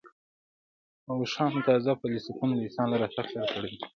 اوښانو 1.13 1.59
تازه 1.67 1.91
فسیلونه 1.99 2.53
د 2.55 2.59
انسان 2.67 2.87
له 2.89 2.97
راتګ 3.01 3.25
سره 3.33 3.45
تړلي 3.53 3.75
دي. 3.79 3.87